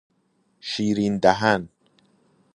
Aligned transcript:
شیرین 0.59 1.17
دهن 1.19 1.69